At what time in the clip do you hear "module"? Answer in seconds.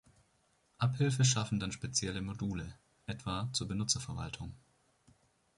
2.23-2.73